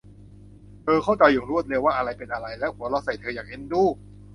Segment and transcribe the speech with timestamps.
[0.83, 3.83] เธอเข้าใจอย่างรวดเร็วว่าอะไรเป็นอะไร และหัวเราะใส่เธออย่างเอ็นดู